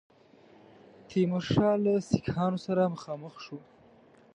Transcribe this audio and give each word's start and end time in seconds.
تیمورشاه 1.09 1.75
له 1.83 1.93
سیکهانو 2.09 2.59
سره 2.65 2.91
مخامخ 2.95 3.33
شو. 3.45 3.57